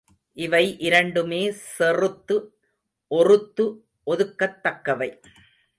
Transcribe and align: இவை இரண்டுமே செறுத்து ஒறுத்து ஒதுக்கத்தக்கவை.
இவை 0.37 0.79
இரண்டுமே 0.79 1.41
செறுத்து 1.51 2.37
ஒறுத்து 3.11 3.65
ஒதுக்கத்தக்கவை. 4.07 5.09